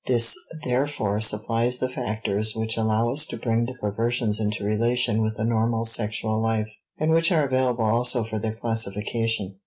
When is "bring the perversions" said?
3.37-4.39